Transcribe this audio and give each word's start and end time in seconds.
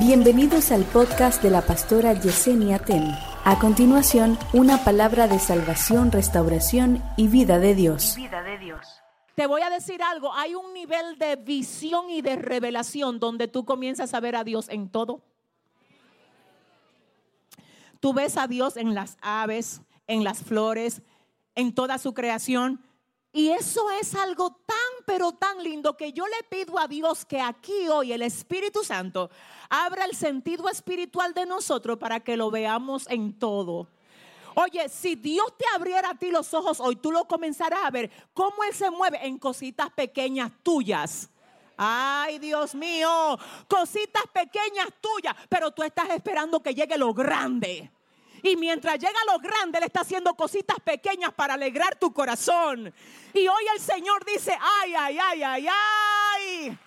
Bienvenidos 0.00 0.72
al 0.72 0.84
podcast 0.84 1.42
de 1.42 1.50
la 1.50 1.60
pastora 1.60 2.14
Yesenia 2.14 2.78
Ten. 2.78 3.14
A 3.44 3.58
continuación, 3.58 4.38
una 4.54 4.82
palabra 4.82 5.28
de 5.28 5.38
salvación, 5.38 6.10
restauración 6.10 7.04
y 7.18 7.28
vida 7.28 7.58
de 7.58 7.74
Dios. 7.74 8.14
vida 8.16 8.42
de 8.42 8.56
Dios. 8.56 8.80
Te 9.34 9.46
voy 9.46 9.60
a 9.60 9.68
decir 9.68 10.02
algo, 10.02 10.32
hay 10.32 10.54
un 10.54 10.72
nivel 10.72 11.18
de 11.18 11.36
visión 11.36 12.08
y 12.08 12.22
de 12.22 12.36
revelación 12.36 13.20
donde 13.20 13.46
tú 13.46 13.66
comienzas 13.66 14.14
a 14.14 14.20
ver 14.20 14.36
a 14.36 14.42
Dios 14.42 14.70
en 14.70 14.88
todo. 14.88 15.20
Tú 18.00 18.14
ves 18.14 18.38
a 18.38 18.46
Dios 18.46 18.78
en 18.78 18.94
las 18.94 19.18
aves, 19.20 19.82
en 20.06 20.24
las 20.24 20.42
flores, 20.42 21.02
en 21.54 21.74
toda 21.74 21.98
su 21.98 22.14
creación. 22.14 22.82
Y 23.34 23.50
eso 23.50 23.90
es 24.00 24.14
algo 24.14 24.58
tan, 24.66 24.78
pero 25.04 25.32
tan 25.32 25.62
lindo 25.62 25.96
que 25.96 26.12
yo 26.12 26.26
le 26.26 26.42
pido 26.48 26.78
a 26.78 26.88
Dios 26.88 27.24
que 27.24 27.40
aquí 27.40 27.88
hoy 27.88 28.12
el 28.12 28.22
Espíritu 28.22 28.84
Santo 28.84 29.30
abra 29.68 30.04
el 30.04 30.14
sentido 30.14 30.68
espiritual 30.68 31.34
de 31.34 31.46
nosotros 31.46 31.98
para 31.98 32.20
que 32.20 32.36
lo 32.36 32.50
veamos 32.50 33.08
en 33.08 33.38
todo. 33.38 33.86
Oye, 34.54 34.88
si 34.88 35.14
Dios 35.14 35.46
te 35.56 35.64
abriera 35.74 36.10
a 36.10 36.14
ti 36.14 36.30
los 36.30 36.52
ojos 36.54 36.80
hoy, 36.80 36.96
tú 36.96 37.12
lo 37.12 37.26
comenzarás 37.26 37.84
a 37.84 37.90
ver 37.90 38.10
cómo 38.34 38.64
Él 38.64 38.74
se 38.74 38.90
mueve 38.90 39.24
en 39.26 39.38
cositas 39.38 39.90
pequeñas 39.90 40.50
tuyas. 40.62 41.30
Ay, 41.76 42.38
Dios 42.38 42.74
mío, 42.74 43.38
cositas 43.68 44.24
pequeñas 44.32 44.88
tuyas, 45.00 45.34
pero 45.48 45.70
tú 45.70 45.82
estás 45.82 46.10
esperando 46.10 46.60
que 46.60 46.74
llegue 46.74 46.98
lo 46.98 47.14
grande. 47.14 47.90
Y 48.42 48.56
mientras 48.56 48.98
llega 48.98 49.18
lo 49.30 49.38
grande, 49.38 49.78
Él 49.78 49.84
está 49.84 50.00
haciendo 50.00 50.34
cositas 50.34 50.78
pequeñas 50.80 51.32
para 51.32 51.54
alegrar 51.54 51.96
tu 51.96 52.12
corazón. 52.12 52.92
Y 53.34 53.46
hoy 53.46 53.64
el 53.74 53.80
Señor 53.80 54.24
dice, 54.24 54.56
ay, 54.60 54.94
ay, 54.94 55.18
ay, 55.18 55.42
ay, 55.42 55.66
ay. 55.68 56.78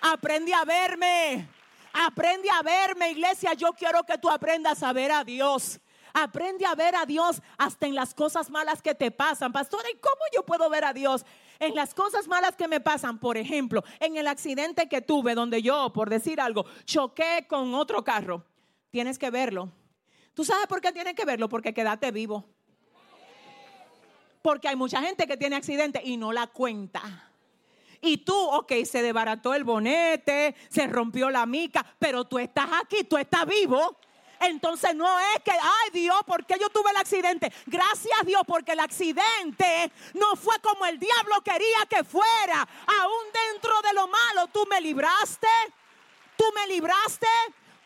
Aprende 0.00 0.54
a 0.54 0.64
verme. 0.64 1.48
Aprende 1.92 2.48
a 2.50 2.62
verme, 2.62 3.10
iglesia. 3.10 3.54
Yo 3.54 3.72
quiero 3.72 4.04
que 4.04 4.18
tú 4.18 4.28
aprendas 4.28 4.82
a 4.82 4.92
ver 4.92 5.12
a 5.12 5.24
Dios. 5.24 5.80
Aprende 6.12 6.66
a 6.66 6.74
ver 6.74 6.94
a 6.96 7.06
Dios 7.06 7.40
hasta 7.56 7.86
en 7.86 7.94
las 7.94 8.14
cosas 8.14 8.50
malas 8.50 8.82
que 8.82 8.94
te 8.94 9.10
pasan. 9.10 9.52
Pastor, 9.52 9.82
¿y 9.92 9.98
cómo 9.98 10.22
yo 10.34 10.44
puedo 10.44 10.68
ver 10.68 10.84
a 10.84 10.92
Dios? 10.92 11.24
En 11.58 11.74
las 11.74 11.94
cosas 11.94 12.26
malas 12.26 12.56
que 12.56 12.68
me 12.68 12.80
pasan, 12.80 13.18
por 13.18 13.36
ejemplo, 13.36 13.84
en 14.00 14.16
el 14.16 14.26
accidente 14.26 14.88
que 14.88 15.02
tuve 15.02 15.34
donde 15.34 15.62
yo, 15.62 15.92
por 15.92 16.08
decir 16.10 16.40
algo, 16.40 16.64
choqué 16.84 17.46
con 17.48 17.74
otro 17.74 18.02
carro. 18.02 18.44
Tienes 18.90 19.18
que 19.18 19.30
verlo. 19.30 19.70
¿Tú 20.34 20.44
sabes 20.44 20.66
por 20.66 20.80
qué 20.80 20.92
tienes 20.92 21.14
que 21.14 21.24
verlo? 21.24 21.48
Porque 21.48 21.74
quedaste 21.74 22.10
vivo. 22.10 22.44
Porque 24.42 24.68
hay 24.68 24.76
mucha 24.76 25.02
gente 25.02 25.26
que 25.26 25.36
tiene 25.36 25.56
accidente 25.56 26.00
y 26.02 26.16
no 26.16 26.32
la 26.32 26.46
cuenta. 26.46 27.30
Y 28.00 28.18
tú, 28.18 28.34
ok, 28.34 28.72
se 28.84 29.02
desbarató 29.02 29.52
el 29.54 29.64
bonete, 29.64 30.54
se 30.70 30.86
rompió 30.86 31.28
la 31.28 31.44
mica, 31.44 31.84
pero 31.98 32.24
tú 32.24 32.38
estás 32.38 32.68
aquí, 32.82 33.04
tú 33.04 33.18
estás 33.18 33.46
vivo. 33.46 33.98
Entonces 34.40 34.94
no 34.94 35.18
es 35.18 35.42
que, 35.44 35.50
ay 35.50 35.90
Dios, 35.92 36.16
¿por 36.26 36.46
qué 36.46 36.56
yo 36.58 36.70
tuve 36.70 36.90
el 36.90 36.96
accidente? 36.96 37.52
Gracias 37.66 38.24
Dios, 38.24 38.42
porque 38.46 38.72
el 38.72 38.80
accidente 38.80 39.92
no 40.14 40.34
fue 40.34 40.58
como 40.60 40.86
el 40.86 40.98
diablo 40.98 41.42
quería 41.42 41.84
que 41.90 42.02
fuera. 42.04 42.66
Aún 43.00 43.24
dentro 43.52 43.72
de 43.82 43.92
lo 43.92 44.08
malo, 44.08 44.46
tú 44.50 44.66
me 44.70 44.80
libraste. 44.80 45.46
Tú 46.36 46.44
me 46.54 46.66
libraste. 46.68 47.26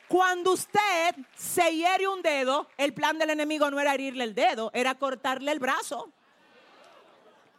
Cuando 0.09 0.53
usted 0.53 1.15
se 1.35 1.75
hiere 1.75 2.07
un 2.07 2.23
dedo, 2.23 2.69
el 2.77 2.93
plan 2.93 3.19
del 3.19 3.31
enemigo 3.31 3.71
no 3.71 3.81
era 3.81 3.95
herirle 3.95 4.25
el 4.25 4.35
dedo, 4.35 4.71
era 4.75 4.95
cortarle 4.95 5.51
el 5.51 5.59
brazo. 5.59 6.13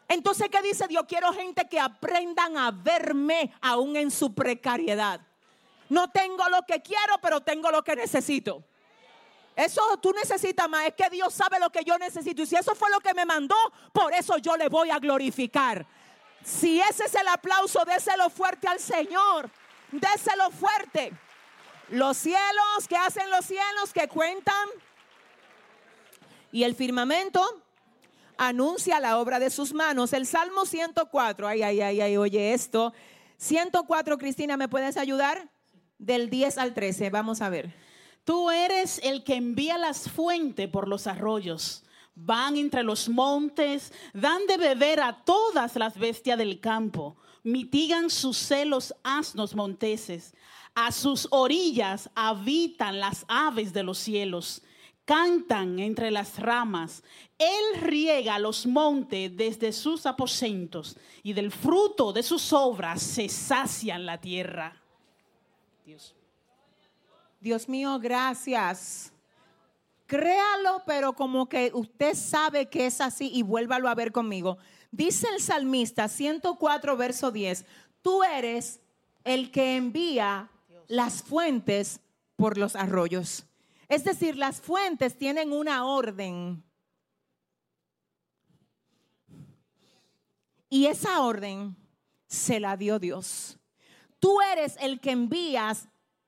Entonces, 0.08 0.50
¿qué 0.50 0.62
dice 0.62 0.88
Dios? 0.88 1.06
Quiero 1.08 1.34
gente 1.34 1.68
que 1.68 1.80
aprendan 1.80 2.58
a 2.58 2.72
verme 2.72 3.52
aún 3.62 3.96
en 3.96 4.12
su 4.12 4.34
precariedad. 4.34 5.22
No 5.90 6.10
tengo 6.12 6.48
lo 6.50 6.64
que 6.64 6.82
quiero, 6.82 7.16
pero 7.22 7.42
tengo 7.42 7.72
lo 7.72 7.84
que 7.84 7.96
necesito. 7.96 8.64
Eso 9.56 9.82
tú 10.02 10.12
necesitas 10.12 10.70
más. 10.70 10.88
Es 10.88 10.94
que 10.94 11.10
Dios 11.10 11.34
sabe 11.34 11.60
lo 11.60 11.70
que 11.72 11.84
yo 11.84 11.98
necesito. 11.98 12.44
Y 12.44 12.46
si 12.46 12.56
eso 12.56 12.76
fue 12.76 12.90
lo 12.92 13.00
que 13.00 13.14
me 13.14 13.26
mandó, 13.26 13.56
por 13.94 14.14
eso 14.14 14.38
yo 14.38 14.58
le 14.58 14.70
voy 14.70 14.92
a 14.92 15.00
glorificar. 15.00 15.86
Si 16.44 16.80
ese 16.80 17.06
es 17.06 17.16
el 17.16 17.28
aplauso, 17.28 17.84
déselo 17.86 18.30
fuerte 18.30 18.68
al 18.68 18.80
Señor. 18.80 19.50
Déselo 19.92 20.52
fuerte. 20.52 21.14
Los 21.90 22.18
cielos, 22.18 22.88
¿qué 22.90 22.96
hacen 22.96 23.30
los 23.30 23.46
cielos? 23.46 23.94
Que 23.94 24.08
cuentan. 24.08 24.68
Y 26.52 26.64
el 26.64 26.76
firmamento 26.76 27.44
anuncia 28.38 29.00
la 29.00 29.20
obra 29.20 29.40
de 29.40 29.50
sus 29.50 29.74
manos. 29.74 30.14
El 30.14 30.26
Salmo 30.26 30.66
104, 30.66 31.48
ay, 31.48 31.62
ay, 31.62 31.82
ay, 31.82 32.02
ay, 32.02 32.18
oye 32.18 32.54
esto. 32.54 32.94
104, 33.38 34.18
Cristina, 34.18 34.58
¿me 34.58 34.68
puedes 34.68 34.98
ayudar? 34.98 35.50
Del 35.98 36.30
10 36.30 36.58
al 36.58 36.74
13, 36.74 37.10
vamos 37.10 37.42
a 37.42 37.50
ver. 37.50 37.74
Tú 38.24 38.50
eres 38.50 39.00
el 39.04 39.24
que 39.24 39.36
envía 39.36 39.78
las 39.78 40.10
fuentes 40.10 40.68
por 40.68 40.88
los 40.88 41.08
arroyos. 41.08 41.84
Van 42.16 42.56
entre 42.56 42.84
los 42.84 43.10
montes, 43.10 43.94
dan 44.14 44.48
de 44.48 44.58
beber 44.58 45.02
a 45.02 45.24
todas 45.24 45.76
las 45.76 45.98
bestias 45.98 46.38
del 46.38 46.60
campo. 46.60 47.18
Mitigan 47.44 48.10
sus 48.10 48.38
celos 48.38 48.96
asnos 49.04 49.54
monteses. 49.54 50.34
A 50.76 50.92
sus 50.92 51.28
orillas 51.32 52.10
habitan 52.14 53.00
las 53.00 53.24
aves 53.30 53.72
de 53.72 53.82
los 53.82 53.98
cielos. 53.98 54.62
Cantan 55.06 55.80
entre 55.80 56.12
las 56.12 56.38
ramas. 56.38 57.02
Él 57.38 57.82
riega 57.82 58.38
los 58.40 58.66
montes 58.66 59.36
desde 59.36 59.72
sus 59.72 60.06
aposentos 60.06 60.98
y 61.24 61.32
del 61.32 61.52
fruto 61.52 62.12
de 62.12 62.24
sus 62.24 62.52
obras 62.52 63.02
se 63.02 63.30
sacian 63.30 64.06
la 64.06 64.20
tierra. 64.20 64.76
Dios. 65.86 66.14
Dios 67.40 67.70
mío, 67.70 67.98
gracias. 68.00 69.14
Créalo, 70.08 70.84
pero 70.86 71.14
como 71.14 71.48
que 71.48 71.72
usted 71.74 72.16
sabe 72.16 72.68
que 72.68 72.88
es 72.88 73.00
así 73.00 73.32
y 73.34 73.44
vuélvalo 73.44 73.88
a 73.88 73.96
ver 73.96 74.12
conmigo. 74.12 74.58
Dice 74.92 75.28
el 75.34 75.42
salmista 75.42 76.08
104, 76.10 76.98
verso 76.98 77.32
10, 77.32 77.66
tú 78.02 78.24
eres 78.24 78.82
el 79.24 79.52
que 79.52 79.76
envía 79.76 80.50
las 80.88 81.24
fuentes 81.24 82.02
por 82.36 82.58
los 82.58 82.76
arroyos. 82.76 83.46
Es 83.88 84.04
decir, 84.04 84.36
las 84.38 84.62
fuentes 84.62 85.18
tienen 85.18 85.52
una 85.52 85.86
orden. 85.86 86.64
Y 90.70 90.88
esa 90.88 91.22
orden 91.22 91.76
se 92.28 92.60
la 92.60 92.76
dio 92.76 93.00
Dios. 93.00 93.58
Tú 94.20 94.42
eres 94.42 94.76
el 94.82 95.00
que 95.00 95.12
envías 95.12 95.88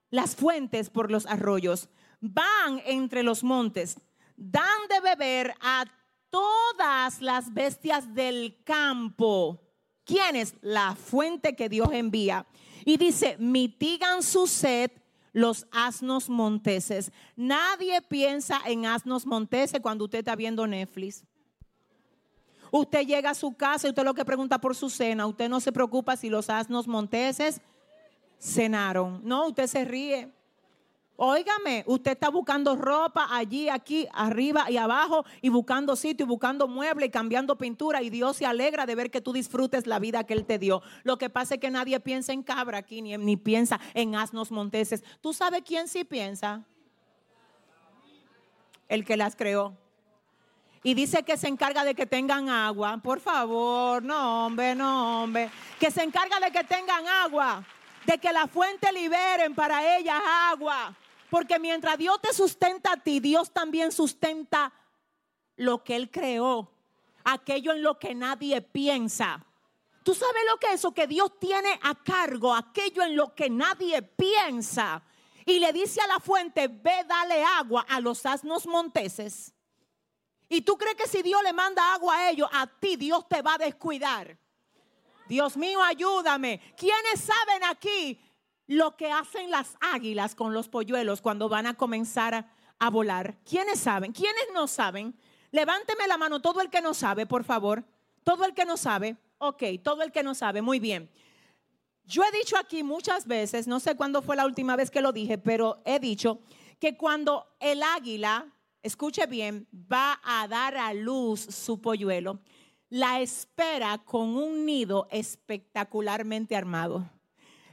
las 0.10 0.36
fuentes 0.36 0.90
por 0.90 1.12
los 1.12 1.26
arroyos. 1.26 1.90
Van 2.22 2.82
entre 2.86 3.24
los 3.24 3.44
montes. 3.44 3.98
Dan 4.36 4.88
de 4.90 5.00
beber 5.02 5.54
a 5.60 5.86
todas 6.30 7.22
las 7.22 7.54
bestias 7.54 8.14
del 8.14 8.62
campo. 8.64 9.62
¿Quién 10.04 10.36
es? 10.36 10.56
La 10.62 10.96
fuente 10.96 11.56
que 11.56 11.70
Dios 11.70 11.90
envía. 11.92 12.46
Y 12.88 12.96
dice, 12.96 13.36
mitigan 13.38 14.24
su 14.24 14.48
sed 14.48 14.90
los 15.34 15.68
asnos 15.72 16.30
monteses. 16.30 17.12
Nadie 17.36 18.02
piensa 18.02 18.62
en 18.66 18.86
asnos 18.86 19.26
monteses 19.26 19.82
cuando 19.82 20.06
usted 20.06 20.20
está 20.20 20.38
viendo 20.38 20.66
Netflix. 20.66 21.26
Usted 22.72 23.06
llega 23.06 23.32
a 23.32 23.36
su 23.36 23.54
casa 23.58 23.88
y 23.88 23.90
usted 23.90 24.06
lo 24.06 24.14
que 24.14 24.24
pregunta 24.24 24.58
por 24.58 24.74
su 24.74 24.90
cena. 24.90 25.28
Usted 25.28 25.50
no 25.50 25.60
se 25.60 25.74
preocupa 25.74 26.16
si 26.16 26.30
los 26.30 26.50
asnos 26.50 26.88
monteses 26.88 27.60
cenaron. 28.40 29.20
No, 29.22 29.48
usted 29.48 29.68
se 29.68 29.84
ríe. 29.84 30.32
Óigame, 31.20 31.84
usted 31.88 32.12
está 32.12 32.30
buscando 32.30 32.76
ropa 32.76 33.28
allí, 33.32 33.70
aquí, 33.70 34.08
arriba 34.14 34.70
y 34.70 34.78
abajo 34.78 35.26
y 35.42 35.50
buscando 35.50 35.96
sitio 35.96 36.28
y 36.28 36.30
buscando 36.30 36.68
muebles 36.68 37.08
y 37.08 37.12
cambiando 37.12 37.58
pintura 37.58 38.04
y 38.04 38.12
Dios 38.12 38.38
se 38.38 38.46
alegra 38.46 38.86
de 38.86 38.94
ver 38.94 39.10
que 39.10 39.20
tú 39.20 39.34
disfrutes 39.34 39.88
la 39.88 39.98
vida 39.98 40.26
que 40.26 40.36
Él 40.36 40.46
te 40.46 40.60
dio. 40.60 40.84
Lo 41.04 41.18
que 41.18 41.32
pasa 41.32 41.56
es 41.56 41.60
que 41.60 41.72
nadie 41.72 42.00
piensa 42.00 42.34
en 42.34 42.44
cabra 42.44 42.78
aquí 42.78 43.02
ni, 43.02 43.18
ni 43.18 43.36
piensa 43.36 43.80
en 43.96 44.14
asnos 44.14 44.52
monteses. 44.52 45.04
¿Tú 45.20 45.34
sabes 45.34 45.64
quién 45.66 45.88
sí 45.88 46.04
piensa? 46.04 46.64
El 48.88 49.04
que 49.04 49.18
las 49.18 49.36
creó. 49.36 49.76
Y 50.84 50.94
dice 50.94 51.24
que 51.24 51.36
se 51.36 51.48
encarga 51.48 51.84
de 51.84 51.96
que 51.96 52.06
tengan 52.06 52.48
agua. 52.48 53.00
Por 53.02 53.20
favor, 53.20 54.04
no 54.04 54.46
hombre, 54.46 54.76
no 54.76 55.24
hombre. 55.24 55.50
Que 55.80 55.90
se 55.90 56.04
encarga 56.04 56.40
de 56.40 56.52
que 56.52 56.64
tengan 56.64 57.08
agua. 57.08 57.64
De 58.06 58.20
que 58.20 58.32
la 58.32 58.46
fuente 58.46 58.92
liberen 58.92 59.56
para 59.56 59.98
ellas 59.98 60.22
agua. 60.52 60.96
Porque 61.30 61.60
mientras 61.60 61.98
Dios 61.98 62.20
te 62.22 62.34
sustenta 62.34 62.94
a 62.94 62.98
ti, 62.98 63.20
Dios 63.20 63.52
también 63.52 63.92
sustenta 63.92 64.74
lo 65.56 65.84
que 65.84 65.96
Él 65.96 66.10
creó. 66.10 66.72
Aquello 67.24 67.74
en 67.74 67.84
lo 67.84 68.00
que 68.00 68.16
nadie 68.16 68.62
piensa. 68.62 69.46
¿Tú 70.04 70.14
sabes 70.14 70.44
lo 70.50 70.58
que 70.58 70.68
es 70.68 70.76
eso? 70.76 70.94
Que 70.94 71.06
Dios 71.06 71.38
tiene 71.38 71.78
a 71.84 71.94
cargo 71.96 72.56
aquello 72.56 73.04
en 73.04 73.18
lo 73.18 73.36
que 73.36 73.50
nadie 73.50 74.02
piensa. 74.02 75.04
Y 75.46 75.60
le 75.60 75.74
dice 75.74 76.00
a 76.00 76.08
la 76.08 76.20
fuente, 76.22 76.70
ve, 76.70 77.04
dale 77.06 77.44
agua 77.44 77.86
a 77.90 78.00
los 78.00 78.26
asnos 78.26 78.66
monteses. 78.66 79.54
Y 80.48 80.62
tú 80.62 80.78
crees 80.78 80.96
que 80.96 81.08
si 81.08 81.22
Dios 81.22 81.44
le 81.44 81.52
manda 81.52 81.94
agua 81.94 82.16
a 82.16 82.30
ellos, 82.30 82.50
a 82.54 82.68
ti 82.68 82.96
Dios 82.96 83.28
te 83.28 83.42
va 83.42 83.56
a 83.56 83.58
descuidar. 83.58 84.38
Dios 85.28 85.58
mío, 85.58 85.84
ayúdame. 85.84 86.74
¿Quiénes 86.78 87.20
saben 87.20 87.66
aquí 87.66 88.18
lo 88.68 88.96
que 88.98 89.12
hacen 89.12 89.50
las 89.50 89.76
águilas 89.80 90.36
con 90.36 90.54
los 90.54 90.70
polluelos 90.70 91.22
cuando 91.22 91.50
van 91.50 91.66
a 91.66 91.76
comenzar 91.76 92.50
a, 92.80 92.90
volar? 92.90 93.38
¿Quiénes 93.44 93.80
saben? 93.80 94.12
¿Quiénes 94.12 94.48
no 94.54 94.68
saben? 94.68 95.18
Levánteme 95.52 96.08
la 96.08 96.18
mano 96.18 96.42
todo 96.42 96.62
el 96.62 96.70
que 96.70 96.82
no 96.82 96.94
sabe, 96.94 97.26
por 97.26 97.44
favor. 97.44 97.84
Todo 98.24 98.46
el 98.46 98.54
que 98.54 98.66
no 98.66 98.78
sabe. 98.78 99.18
Ok, 99.38 99.64
todo 99.84 100.04
el 100.04 100.12
que 100.12 100.22
no 100.22 100.36
sabe. 100.36 100.62
Muy 100.62 100.80
bien. 100.80 101.10
Yo 102.04 102.24
he 102.24 102.38
dicho 102.38 102.58
aquí 102.58 102.84
muchas 102.84 103.26
veces, 103.26 103.68
no 103.68 103.80
sé 103.80 103.96
cuándo 103.96 104.22
fue 104.22 104.36
la 104.36 104.46
última 104.46 104.76
vez 104.76 104.92
que 104.92 105.02
lo 105.02 105.12
dije, 105.12 105.38
pero 105.38 105.82
he 105.86 106.00
dicho 106.00 106.40
que 106.80 106.96
cuando 106.96 107.46
el 107.60 107.84
águila, 107.84 108.48
escuche 108.82 109.26
bien, 109.26 109.68
va 109.74 110.20
a 110.24 110.48
dar 110.48 110.78
a 110.78 110.94
luz 110.94 111.42
su 111.42 111.82
polluelo, 111.82 112.40
la 112.90 113.20
espera 113.20 113.98
con 113.98 114.38
un 114.38 114.66
nido 114.66 115.08
espectacularmente 115.12 116.56
armado. 116.56 117.10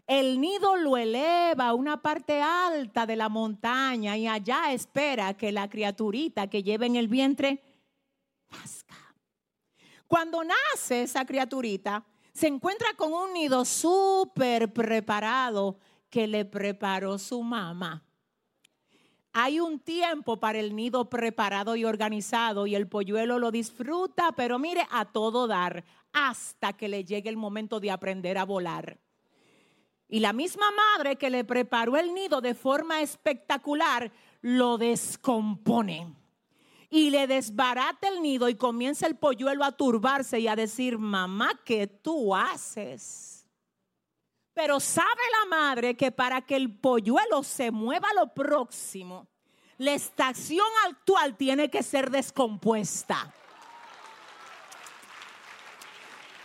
El 0.06 0.38
nido 0.40 0.76
lo 0.76 0.96
eleva 0.98 1.68
a 1.68 1.74
una 1.74 2.02
parte 2.02 2.42
alta 2.42 3.06
de 3.06 3.16
la 3.16 3.28
montaña 3.30 4.16
y 4.16 4.26
allá 4.26 4.72
espera 4.72 5.34
que 5.34 5.50
la 5.50 5.68
criaturita 5.68 6.48
que 6.48 6.62
lleva 6.62 6.84
en 6.84 6.96
el 6.96 7.08
vientre 7.08 7.62
nazca. 8.50 8.94
Cuando 10.06 10.44
nace 10.44 11.02
esa 11.02 11.24
criaturita, 11.24 12.04
se 12.34 12.48
encuentra 12.48 12.88
con 12.96 13.12
un 13.14 13.32
nido 13.32 13.64
súper 13.64 14.72
preparado 14.72 15.78
que 16.10 16.26
le 16.26 16.44
preparó 16.44 17.18
su 17.18 17.42
mamá. 17.42 18.04
Hay 19.32 19.58
un 19.58 19.80
tiempo 19.80 20.38
para 20.38 20.60
el 20.60 20.76
nido 20.76 21.08
preparado 21.08 21.74
y 21.74 21.84
organizado 21.84 22.66
y 22.66 22.74
el 22.74 22.86
polluelo 22.86 23.38
lo 23.38 23.50
disfruta, 23.50 24.32
pero 24.32 24.58
mire, 24.58 24.86
a 24.90 25.06
todo 25.06 25.48
dar, 25.48 25.84
hasta 26.12 26.74
que 26.74 26.88
le 26.88 27.04
llegue 27.04 27.30
el 27.30 27.36
momento 27.36 27.80
de 27.80 27.90
aprender 27.90 28.38
a 28.38 28.44
volar. 28.44 29.00
Y 30.08 30.20
la 30.20 30.32
misma 30.32 30.66
madre 30.70 31.16
que 31.16 31.30
le 31.30 31.44
preparó 31.44 31.96
el 31.96 32.14
nido 32.14 32.40
de 32.40 32.54
forma 32.54 33.00
espectacular, 33.00 34.12
lo 34.40 34.78
descompone. 34.78 36.14
Y 36.90 37.10
le 37.10 37.26
desbarata 37.26 38.08
el 38.08 38.22
nido 38.22 38.48
y 38.48 38.54
comienza 38.54 39.06
el 39.06 39.16
polluelo 39.16 39.64
a 39.64 39.72
turbarse 39.72 40.38
y 40.38 40.48
a 40.48 40.54
decir, 40.54 40.98
mamá, 40.98 41.60
¿qué 41.64 41.86
tú 41.86 42.34
haces? 42.34 43.46
Pero 44.52 44.78
sabe 44.78 45.08
la 45.40 45.56
madre 45.56 45.96
que 45.96 46.12
para 46.12 46.42
que 46.42 46.54
el 46.54 46.78
polluelo 46.78 47.42
se 47.42 47.72
mueva 47.72 48.08
lo 48.14 48.32
próximo, 48.32 49.26
la 49.78 49.94
estación 49.94 50.66
actual 50.86 51.36
tiene 51.36 51.68
que 51.68 51.82
ser 51.82 52.10
descompuesta. 52.10 53.34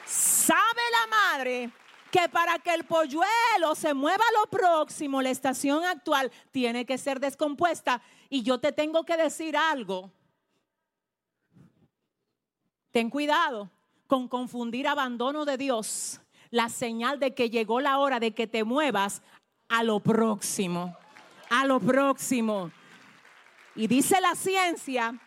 Sabe 0.06 0.82
la 0.92 1.08
madre 1.08 1.72
que 2.12 2.28
para 2.30 2.60
que 2.60 2.74
el 2.74 2.86
polluelo 2.86 3.76
se 3.76 3.94
mueva 3.94 4.24
a 4.24 4.40
lo 4.40 4.50
próximo, 4.50 5.22
la 5.22 5.30
estación 5.30 5.84
actual 5.84 6.32
tiene 6.52 6.86
que 6.86 6.98
ser 6.98 7.20
descompuesta. 7.20 8.02
Y 8.30 8.44
yo 8.44 8.60
te 8.60 8.72
tengo 8.72 9.04
que 9.04 9.18
decir 9.18 9.56
algo. 9.56 10.12
Ten 12.92 13.10
cuidado 13.10 13.70
con 14.08 14.28
confundir 14.28 14.88
abandono 14.88 15.46
de 15.46 15.58
Dios, 15.58 16.20
la 16.50 16.70
señal 16.70 17.20
de 17.20 17.36
que 17.36 17.52
llegó 17.52 17.80
la 17.80 18.00
hora 18.00 18.20
de 18.20 18.32
que 18.32 18.48
te 18.48 18.64
muevas 18.64 19.22
a 19.68 19.84
lo 19.84 20.00
próximo, 20.00 20.98
a 21.50 21.66
lo 21.66 21.80
próximo. 21.80 22.72
Y 23.76 23.86
dice 23.86 24.20
la 24.20 24.34
ciencia 24.34 25.20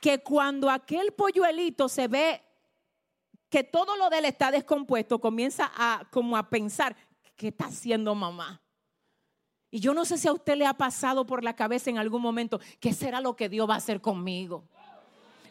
que 0.00 0.22
cuando 0.22 0.70
aquel 0.70 1.12
polluelito 1.12 1.88
se 1.88 2.06
ve 2.06 2.40
que 3.54 3.62
todo 3.62 3.96
lo 3.96 4.10
de 4.10 4.18
él 4.18 4.24
está 4.24 4.50
descompuesto, 4.50 5.20
comienza 5.20 5.70
a 5.76 6.02
como 6.10 6.36
a 6.36 6.50
pensar, 6.50 6.96
¿qué 7.36 7.46
está 7.48 7.66
haciendo 7.66 8.12
mamá? 8.12 8.60
Y 9.70 9.78
yo 9.78 9.94
no 9.94 10.04
sé 10.04 10.18
si 10.18 10.26
a 10.26 10.32
usted 10.32 10.56
le 10.56 10.66
ha 10.66 10.74
pasado 10.74 11.24
por 11.24 11.44
la 11.44 11.54
cabeza 11.54 11.88
en 11.88 11.98
algún 11.98 12.20
momento, 12.20 12.58
¿qué 12.80 12.92
será 12.92 13.20
lo 13.20 13.36
que 13.36 13.48
Dios 13.48 13.70
va 13.70 13.74
a 13.74 13.76
hacer 13.76 14.00
conmigo? 14.00 14.64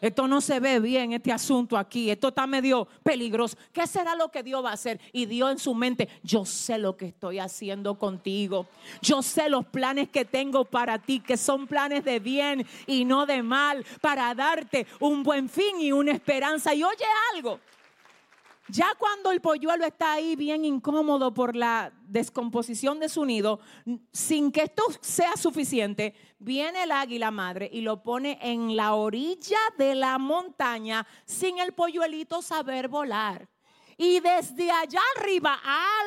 Esto 0.02 0.28
no 0.28 0.42
se 0.42 0.60
ve 0.60 0.80
bien, 0.80 1.14
este 1.14 1.32
asunto 1.32 1.78
aquí. 1.78 2.10
Esto 2.10 2.28
está 2.28 2.46
medio 2.46 2.86
peligroso. 3.02 3.56
¿Qué 3.72 3.86
será 3.86 4.14
lo 4.14 4.30
que 4.30 4.42
Dios 4.42 4.62
va 4.62 4.72
a 4.72 4.74
hacer? 4.74 5.00
Y 5.10 5.24
Dios 5.24 5.52
en 5.52 5.58
su 5.58 5.74
mente, 5.74 6.10
yo 6.22 6.44
sé 6.44 6.76
lo 6.76 6.98
que 6.98 7.06
estoy 7.06 7.38
haciendo 7.38 7.98
contigo. 7.98 8.66
Yo 9.00 9.22
sé 9.22 9.48
los 9.48 9.64
planes 9.64 10.10
que 10.10 10.26
tengo 10.26 10.66
para 10.66 10.98
ti, 10.98 11.20
que 11.20 11.38
son 11.38 11.66
planes 11.66 12.04
de 12.04 12.18
bien 12.20 12.66
y 12.86 13.06
no 13.06 13.24
de 13.24 13.42
mal, 13.42 13.82
para 14.02 14.34
darte 14.34 14.86
un 15.00 15.22
buen 15.22 15.48
fin 15.48 15.80
y 15.80 15.90
una 15.90 16.12
esperanza. 16.12 16.74
Y 16.74 16.84
oye 16.84 17.06
algo, 17.34 17.60
ya 18.68 18.94
cuando 18.98 19.30
el 19.30 19.40
polluelo 19.40 19.84
está 19.84 20.14
ahí 20.14 20.36
bien 20.36 20.64
incómodo 20.64 21.34
por 21.34 21.54
la 21.54 21.92
descomposición 22.06 22.98
de 22.98 23.10
su 23.10 23.24
nido, 23.24 23.60
sin 24.10 24.50
que 24.50 24.62
esto 24.62 24.82
sea 25.00 25.36
suficiente, 25.36 26.14
viene 26.38 26.84
el 26.84 26.92
águila 26.92 27.30
madre 27.30 27.68
y 27.70 27.82
lo 27.82 28.02
pone 28.02 28.38
en 28.40 28.74
la 28.74 28.94
orilla 28.94 29.58
de 29.76 29.94
la 29.94 30.16
montaña 30.18 31.06
sin 31.26 31.58
el 31.58 31.72
polluelito 31.72 32.40
saber 32.40 32.88
volar. 32.88 33.48
Y 33.96 34.20
desde 34.20 34.70
allá 34.70 35.00
arriba, 35.16 35.60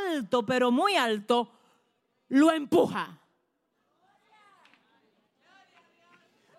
alto, 0.08 0.46
pero 0.46 0.72
muy 0.72 0.96
alto, 0.96 1.52
lo 2.30 2.52
empuja. 2.52 3.22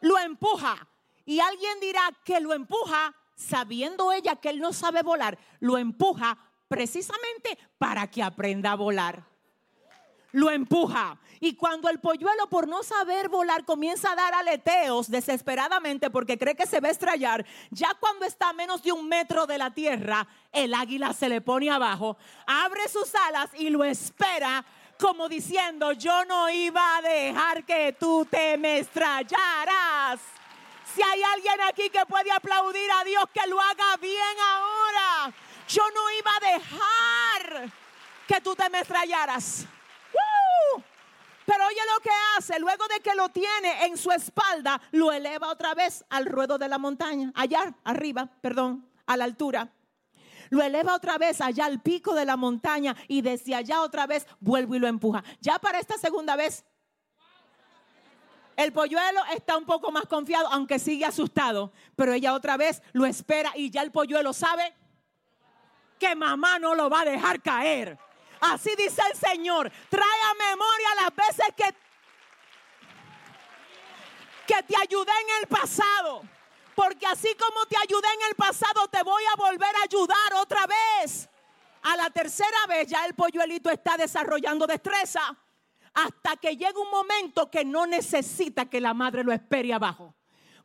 Lo 0.00 0.16
empuja. 0.18 0.86
Y 1.26 1.40
alguien 1.40 1.80
dirá 1.80 2.08
que 2.24 2.40
lo 2.40 2.54
empuja 2.54 3.14
sabiendo 3.38 4.10
ella 4.12 4.36
que 4.36 4.50
él 4.50 4.58
no 4.58 4.72
sabe 4.72 5.02
volar, 5.02 5.38
lo 5.60 5.78
empuja 5.78 6.36
precisamente 6.66 7.56
para 7.78 8.10
que 8.10 8.22
aprenda 8.22 8.72
a 8.72 8.76
volar. 8.76 9.24
Lo 10.32 10.50
empuja. 10.50 11.18
Y 11.40 11.54
cuando 11.54 11.88
el 11.88 12.00
polluelo 12.00 12.48
por 12.50 12.68
no 12.68 12.82
saber 12.82 13.30
volar 13.30 13.64
comienza 13.64 14.12
a 14.12 14.16
dar 14.16 14.34
aleteos 14.34 15.08
desesperadamente 15.08 16.10
porque 16.10 16.36
cree 16.36 16.54
que 16.54 16.66
se 16.66 16.80
va 16.80 16.88
a 16.88 16.90
estrellar, 16.90 17.46
ya 17.70 17.94
cuando 17.98 18.26
está 18.26 18.50
a 18.50 18.52
menos 18.52 18.82
de 18.82 18.92
un 18.92 19.08
metro 19.08 19.46
de 19.46 19.56
la 19.56 19.70
tierra, 19.70 20.26
el 20.52 20.74
águila 20.74 21.14
se 21.14 21.30
le 21.30 21.40
pone 21.40 21.70
abajo, 21.70 22.18
abre 22.46 22.88
sus 22.88 23.14
alas 23.14 23.48
y 23.54 23.70
lo 23.70 23.84
espera 23.84 24.66
como 25.00 25.28
diciendo, 25.28 25.92
yo 25.92 26.24
no 26.24 26.50
iba 26.50 26.96
a 26.96 27.02
dejar 27.02 27.64
que 27.64 27.96
tú 27.98 28.26
te 28.28 28.58
me 28.58 28.78
estrellaras. 28.80 30.20
Si 30.98 31.04
hay 31.04 31.22
alguien 31.22 31.60
aquí 31.68 31.90
que 31.90 32.04
puede 32.06 32.32
aplaudir 32.32 32.90
a 32.90 33.04
Dios, 33.04 33.24
que 33.32 33.46
lo 33.46 33.60
haga 33.60 33.96
bien 33.98 34.18
ahora. 34.44 35.32
Yo 35.68 35.82
no 35.94 36.10
iba 36.10 36.30
a 36.36 36.52
dejar 36.52 37.72
que 38.26 38.40
tú 38.40 38.56
te 38.56 38.68
me 38.68 38.80
estrellaras. 38.80 39.64
Pero 41.46 41.66
oye 41.68 41.80
lo 41.94 42.00
que 42.00 42.10
hace, 42.36 42.58
luego 42.58 42.84
de 42.88 42.98
que 42.98 43.14
lo 43.14 43.28
tiene 43.28 43.86
en 43.86 43.96
su 43.96 44.10
espalda, 44.10 44.80
lo 44.90 45.12
eleva 45.12 45.50
otra 45.50 45.72
vez 45.72 46.04
al 46.10 46.26
ruedo 46.26 46.58
de 46.58 46.66
la 46.66 46.78
montaña, 46.78 47.30
allá 47.36 47.72
arriba, 47.84 48.28
perdón, 48.40 48.84
a 49.06 49.16
la 49.16 49.22
altura. 49.22 49.72
Lo 50.50 50.62
eleva 50.62 50.96
otra 50.96 51.16
vez 51.16 51.40
allá 51.40 51.66
al 51.66 51.80
pico 51.80 52.12
de 52.12 52.24
la 52.24 52.36
montaña 52.36 52.96
y 53.06 53.22
desde 53.22 53.54
allá 53.54 53.82
otra 53.82 54.08
vez 54.08 54.26
vuelve 54.40 54.78
y 54.78 54.80
lo 54.80 54.88
empuja. 54.88 55.22
Ya 55.40 55.60
para 55.60 55.78
esta 55.78 55.96
segunda 55.96 56.34
vez 56.34 56.64
el 58.58 58.72
polluelo 58.72 59.24
está 59.26 59.56
un 59.56 59.64
poco 59.64 59.92
más 59.92 60.06
confiado, 60.06 60.48
aunque 60.48 60.80
sigue 60.80 61.04
asustado. 61.04 61.72
Pero 61.94 62.12
ella 62.12 62.34
otra 62.34 62.56
vez 62.56 62.82
lo 62.92 63.06
espera 63.06 63.52
y 63.54 63.70
ya 63.70 63.82
el 63.82 63.92
polluelo 63.92 64.32
sabe 64.32 64.74
que 65.96 66.16
mamá 66.16 66.58
no 66.58 66.74
lo 66.74 66.90
va 66.90 67.02
a 67.02 67.04
dejar 67.04 67.40
caer. 67.40 67.96
Así 68.40 68.74
dice 68.76 69.00
el 69.12 69.16
Señor. 69.16 69.70
Trae 69.88 70.02
a 70.02 70.34
memoria 70.34 70.88
las 71.02 71.14
veces 71.14 71.46
que, 71.56 71.72
que 74.44 74.62
te 74.64 74.74
ayudé 74.76 75.12
en 75.12 75.42
el 75.42 75.46
pasado. 75.46 76.22
Porque 76.74 77.06
así 77.06 77.32
como 77.36 77.64
te 77.66 77.76
ayudé 77.76 78.08
en 78.14 78.28
el 78.28 78.34
pasado, 78.34 78.88
te 78.88 79.04
voy 79.04 79.22
a 79.34 79.36
volver 79.36 79.76
a 79.76 79.84
ayudar 79.84 80.34
otra 80.34 80.66
vez. 80.66 81.28
A 81.82 81.96
la 81.96 82.10
tercera 82.10 82.66
vez 82.68 82.88
ya 82.88 83.06
el 83.06 83.14
polluelito 83.14 83.70
está 83.70 83.96
desarrollando 83.96 84.66
destreza 84.66 85.38
hasta 86.04 86.36
que 86.36 86.56
llega 86.56 86.78
un 86.78 86.90
momento 86.90 87.50
que 87.50 87.64
no 87.64 87.86
necesita 87.86 88.66
que 88.66 88.80
la 88.80 88.94
madre 88.94 89.24
lo 89.24 89.32
espere 89.32 89.72
abajo, 89.72 90.14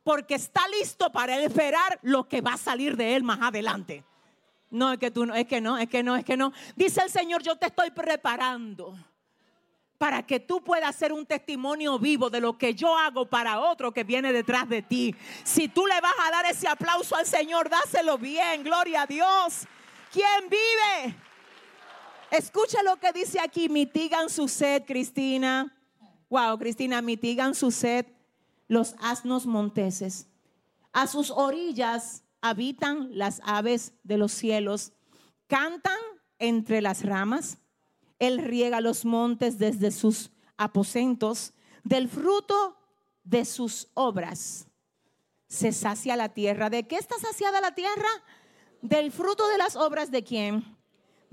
porque 0.04 0.34
está 0.34 0.62
listo 0.68 1.10
para 1.10 1.36
esperar 1.40 1.98
lo 2.02 2.28
que 2.28 2.40
va 2.40 2.52
a 2.52 2.58
salir 2.58 2.96
de 2.96 3.16
él 3.16 3.24
más 3.24 3.40
adelante. 3.42 4.04
No, 4.70 4.92
es 4.92 4.98
que 4.98 5.10
tú 5.10 5.26
no, 5.26 5.34
es 5.34 5.46
que 5.46 5.60
no, 5.60 5.76
es 5.76 5.88
que 5.88 6.02
no, 6.02 6.16
es 6.16 6.24
que 6.24 6.36
no. 6.36 6.52
Dice 6.76 7.02
el 7.02 7.10
Señor, 7.10 7.42
yo 7.42 7.56
te 7.56 7.66
estoy 7.66 7.90
preparando 7.90 8.96
para 9.98 10.24
que 10.24 10.38
tú 10.38 10.62
puedas 10.62 10.94
ser 10.94 11.12
un 11.12 11.26
testimonio 11.26 11.98
vivo 11.98 12.30
de 12.30 12.40
lo 12.40 12.56
que 12.58 12.74
yo 12.74 12.96
hago 12.96 13.26
para 13.26 13.60
otro 13.60 13.92
que 13.92 14.04
viene 14.04 14.32
detrás 14.32 14.68
de 14.68 14.82
ti. 14.82 15.14
Si 15.42 15.68
tú 15.68 15.86
le 15.86 16.00
vas 16.00 16.14
a 16.24 16.30
dar 16.30 16.46
ese 16.46 16.68
aplauso 16.68 17.16
al 17.16 17.26
Señor, 17.26 17.68
dáselo 17.68 18.18
bien, 18.18 18.62
gloria 18.62 19.02
a 19.02 19.06
Dios. 19.06 19.66
¿Quién 20.12 20.48
vive? 20.48 21.16
Escucha 22.36 22.82
lo 22.82 22.96
que 22.96 23.12
dice 23.12 23.38
aquí, 23.38 23.68
mitigan 23.68 24.28
su 24.28 24.48
sed, 24.48 24.82
Cristina. 24.84 25.72
Wow, 26.28 26.58
Cristina, 26.58 27.00
mitigan 27.00 27.54
su 27.54 27.70
sed 27.70 28.06
los 28.66 28.96
asnos 28.98 29.46
monteses. 29.46 30.26
A 30.92 31.06
sus 31.06 31.30
orillas 31.30 32.24
habitan 32.40 33.16
las 33.16 33.40
aves 33.44 33.92
de 34.02 34.18
los 34.18 34.32
cielos. 34.32 34.92
Cantan 35.46 35.98
entre 36.40 36.82
las 36.82 37.04
ramas. 37.04 37.58
Él 38.18 38.38
riega 38.38 38.80
los 38.80 39.04
montes 39.04 39.56
desde 39.58 39.92
sus 39.92 40.32
aposentos, 40.56 41.52
del 41.84 42.08
fruto 42.08 42.76
de 43.22 43.44
sus 43.44 43.86
obras. 43.94 44.66
Se 45.46 45.70
sacia 45.70 46.16
la 46.16 46.30
tierra. 46.30 46.68
¿De 46.68 46.88
qué 46.88 46.96
está 46.96 47.16
saciada 47.16 47.60
la 47.60 47.76
tierra? 47.76 48.08
Del 48.82 49.12
fruto 49.12 49.46
de 49.46 49.58
las 49.58 49.76
obras 49.76 50.10
de 50.10 50.24
quién? 50.24 50.73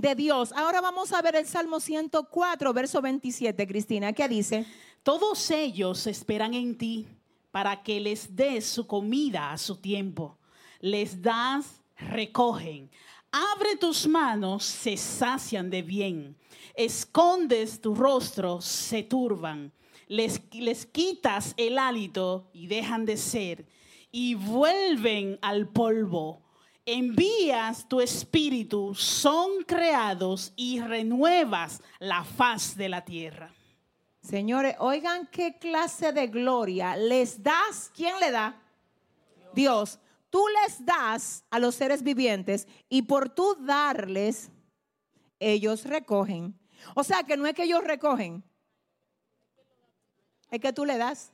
De 0.01 0.15
Dios. 0.15 0.51
Ahora 0.53 0.81
vamos 0.81 1.13
a 1.13 1.22
ver 1.22 1.36
el 1.36 1.46
Salmo 1.46 1.79
104, 1.79 2.74
verso 2.74 3.03
27, 3.03 3.67
Cristina. 3.67 4.12
¿Qué 4.13 4.27
dice? 4.27 4.65
Todos 5.03 5.51
ellos 5.51 6.08
esperan 6.08 6.55
en 6.55 6.75
ti 6.75 7.05
para 7.51 7.84
que 7.84 8.00
les 8.00 8.36
des 8.36 8.65
su 8.65 8.88
comida 8.88 9.51
a 9.51 9.60
su 9.60 9.75
tiempo. 9.75 10.39
Les 10.79 11.22
das, 11.22 11.84
recogen. 11.98 12.89
Abre 13.31 13.75
tus 13.75 14.08
manos, 14.08 14.65
se 14.65 14.98
sacian 14.98 15.70
de 15.70 15.84
bien. 15.84 16.36
Escondes 16.74 17.79
tu 17.79 17.93
rostro, 17.93 18.60
se 18.60 19.03
turban. 19.03 19.72
Les, 20.08 20.41
les 20.51 20.88
quitas 20.88 21.53
el 21.58 21.77
hálito 21.77 22.50
y 22.53 22.65
dejan 22.65 23.05
de 23.05 23.17
ser. 23.17 23.67
Y 24.12 24.34
vuelven 24.34 25.38
al 25.43 25.67
polvo. 25.67 26.41
Envías 26.85 27.88
tu 27.88 28.01
espíritu, 28.01 28.95
son 28.95 29.63
creados 29.65 30.51
y 30.55 30.81
renuevas 30.81 31.81
la 32.00 32.23
faz 32.23 32.75
de 32.75 32.89
la 32.89 33.05
tierra. 33.05 33.53
Señores, 34.21 34.75
oigan 34.79 35.27
qué 35.27 35.57
clase 35.57 36.11
de 36.11 36.27
gloria 36.27 36.95
les 36.95 37.41
das. 37.41 37.91
¿Quién 37.93 38.19
le 38.19 38.31
da? 38.31 38.59
Dios. 39.53 40.00
Tú 40.29 40.43
les 40.63 40.83
das 40.85 41.43
a 41.50 41.59
los 41.59 41.75
seres 41.75 42.01
vivientes 42.01 42.67
y 42.88 43.01
por 43.01 43.29
tú 43.29 43.55
darles, 43.59 44.50
ellos 45.39 45.83
recogen. 45.83 46.57
O 46.95 47.03
sea 47.03 47.23
que 47.23 47.35
no 47.35 47.45
es 47.45 47.53
que 47.53 47.63
ellos 47.63 47.83
recogen, 47.83 48.41
es 50.50 50.59
que 50.59 50.71
tú 50.71 50.85
le 50.85 50.97
das. 50.97 51.33